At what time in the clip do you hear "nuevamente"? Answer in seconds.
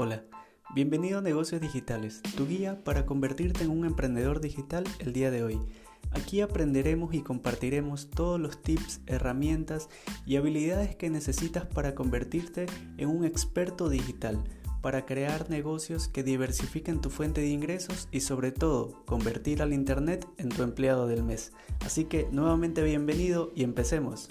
22.30-22.84